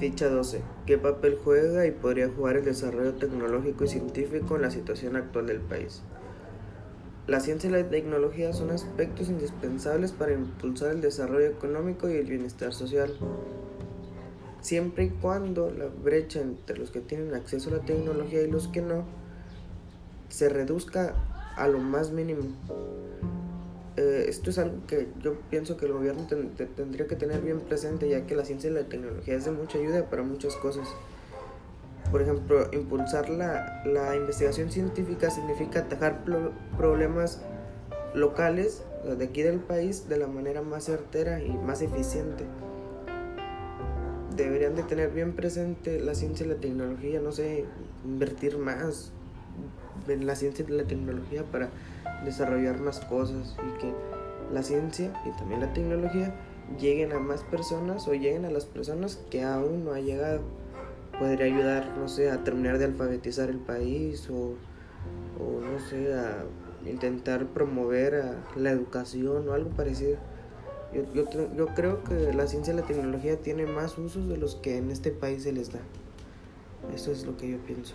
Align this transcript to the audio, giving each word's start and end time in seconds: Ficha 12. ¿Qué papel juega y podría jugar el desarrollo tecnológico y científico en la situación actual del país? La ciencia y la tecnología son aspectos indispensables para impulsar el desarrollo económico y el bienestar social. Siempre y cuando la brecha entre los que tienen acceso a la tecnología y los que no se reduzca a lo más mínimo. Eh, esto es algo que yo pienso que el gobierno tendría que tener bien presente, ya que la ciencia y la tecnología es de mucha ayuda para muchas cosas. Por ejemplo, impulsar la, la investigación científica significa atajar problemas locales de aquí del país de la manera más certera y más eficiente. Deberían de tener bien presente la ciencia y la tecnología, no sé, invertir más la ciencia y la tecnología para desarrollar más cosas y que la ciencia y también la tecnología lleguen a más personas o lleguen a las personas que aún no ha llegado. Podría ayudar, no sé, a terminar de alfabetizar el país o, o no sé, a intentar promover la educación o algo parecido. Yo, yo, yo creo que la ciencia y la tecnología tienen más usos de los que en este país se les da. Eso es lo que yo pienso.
Ficha 0.00 0.30
12. 0.30 0.62
¿Qué 0.86 0.96
papel 0.96 1.38
juega 1.44 1.86
y 1.86 1.90
podría 1.90 2.30
jugar 2.30 2.56
el 2.56 2.64
desarrollo 2.64 3.16
tecnológico 3.16 3.84
y 3.84 3.88
científico 3.88 4.56
en 4.56 4.62
la 4.62 4.70
situación 4.70 5.14
actual 5.14 5.46
del 5.46 5.60
país? 5.60 6.00
La 7.26 7.38
ciencia 7.38 7.68
y 7.68 7.72
la 7.74 7.86
tecnología 7.86 8.54
son 8.54 8.70
aspectos 8.70 9.28
indispensables 9.28 10.12
para 10.12 10.32
impulsar 10.32 10.92
el 10.92 11.02
desarrollo 11.02 11.48
económico 11.48 12.08
y 12.08 12.14
el 12.14 12.24
bienestar 12.24 12.72
social. 12.72 13.12
Siempre 14.62 15.04
y 15.04 15.10
cuando 15.10 15.70
la 15.70 15.88
brecha 15.88 16.40
entre 16.40 16.78
los 16.78 16.90
que 16.90 17.00
tienen 17.00 17.34
acceso 17.34 17.68
a 17.68 17.76
la 17.76 17.84
tecnología 17.84 18.40
y 18.40 18.50
los 18.50 18.68
que 18.68 18.80
no 18.80 19.04
se 20.30 20.48
reduzca 20.48 21.14
a 21.56 21.68
lo 21.68 21.78
más 21.78 22.10
mínimo. 22.10 22.44
Eh, 24.00 24.30
esto 24.30 24.48
es 24.48 24.56
algo 24.56 24.86
que 24.86 25.08
yo 25.22 25.34
pienso 25.50 25.76
que 25.76 25.84
el 25.84 25.92
gobierno 25.92 26.26
tendría 26.26 27.06
que 27.06 27.16
tener 27.16 27.42
bien 27.42 27.60
presente, 27.60 28.08
ya 28.08 28.24
que 28.26 28.34
la 28.34 28.46
ciencia 28.46 28.70
y 28.70 28.72
la 28.72 28.84
tecnología 28.84 29.34
es 29.34 29.44
de 29.44 29.50
mucha 29.50 29.76
ayuda 29.76 30.08
para 30.08 30.22
muchas 30.22 30.56
cosas. 30.56 30.88
Por 32.10 32.22
ejemplo, 32.22 32.66
impulsar 32.72 33.28
la, 33.28 33.82
la 33.84 34.16
investigación 34.16 34.70
científica 34.70 35.28
significa 35.28 35.80
atajar 35.80 36.24
problemas 36.78 37.42
locales 38.14 38.82
de 39.18 39.22
aquí 39.22 39.42
del 39.42 39.58
país 39.58 40.08
de 40.08 40.16
la 40.16 40.28
manera 40.28 40.62
más 40.62 40.84
certera 40.84 41.42
y 41.42 41.50
más 41.50 41.82
eficiente. 41.82 42.46
Deberían 44.34 44.76
de 44.76 44.82
tener 44.84 45.10
bien 45.10 45.34
presente 45.34 46.00
la 46.00 46.14
ciencia 46.14 46.46
y 46.46 46.48
la 46.48 46.54
tecnología, 46.54 47.20
no 47.20 47.32
sé, 47.32 47.66
invertir 48.06 48.56
más 48.56 49.12
la 50.06 50.34
ciencia 50.34 50.64
y 50.68 50.72
la 50.72 50.84
tecnología 50.84 51.44
para 51.44 51.70
desarrollar 52.24 52.80
más 52.80 53.00
cosas 53.00 53.56
y 53.58 53.78
que 53.80 53.94
la 54.52 54.62
ciencia 54.62 55.12
y 55.24 55.30
también 55.38 55.60
la 55.60 55.72
tecnología 55.72 56.34
lleguen 56.78 57.12
a 57.12 57.18
más 57.18 57.42
personas 57.44 58.06
o 58.08 58.12
lleguen 58.12 58.44
a 58.44 58.50
las 58.50 58.64
personas 58.64 59.20
que 59.30 59.42
aún 59.42 59.84
no 59.84 59.92
ha 59.92 60.00
llegado. 60.00 60.40
Podría 61.18 61.46
ayudar, 61.46 61.96
no 61.98 62.08
sé, 62.08 62.30
a 62.30 62.42
terminar 62.44 62.78
de 62.78 62.86
alfabetizar 62.86 63.50
el 63.50 63.58
país 63.58 64.28
o, 64.30 64.54
o 65.38 65.60
no 65.60 65.78
sé, 65.78 66.14
a 66.14 66.44
intentar 66.88 67.46
promover 67.46 68.36
la 68.56 68.70
educación 68.70 69.48
o 69.48 69.52
algo 69.52 69.70
parecido. 69.70 70.16
Yo, 70.94 71.02
yo, 71.14 71.54
yo 71.54 71.66
creo 71.68 72.02
que 72.02 72.32
la 72.32 72.46
ciencia 72.46 72.72
y 72.72 72.76
la 72.76 72.82
tecnología 72.82 73.36
tienen 73.36 73.72
más 73.72 73.96
usos 73.98 74.28
de 74.28 74.36
los 74.36 74.56
que 74.56 74.76
en 74.76 74.90
este 74.90 75.10
país 75.10 75.44
se 75.44 75.52
les 75.52 75.72
da. 75.72 75.80
Eso 76.94 77.12
es 77.12 77.26
lo 77.26 77.36
que 77.36 77.50
yo 77.50 77.58
pienso. 77.58 77.94